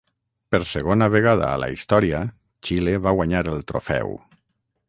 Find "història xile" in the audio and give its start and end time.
1.75-2.99